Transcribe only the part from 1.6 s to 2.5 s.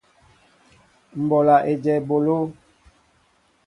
éjem eɓoló.